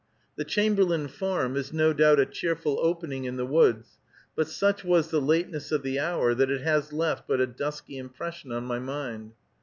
The 0.35 0.45
Chamberlain 0.45 1.07
Farm 1.07 1.55
is 1.55 1.71
no 1.71 1.93
doubt 1.93 2.19
a 2.19 2.25
cheerful 2.25 2.79
opening 2.81 3.25
in 3.25 3.35
the 3.35 3.45
woods, 3.45 3.99
but 4.35 4.47
such 4.47 4.83
was 4.83 5.09
the 5.11 5.21
lateness 5.21 5.71
of 5.71 5.83
the 5.83 5.99
hour 5.99 6.33
that 6.33 6.49
it 6.49 6.61
has 6.61 6.91
left 6.91 7.27
but 7.27 7.39
a 7.39 7.45
dusky 7.45 7.99
impression 7.99 8.51
on 8.51 8.63
my 8.63 8.79
mind. 8.79 9.33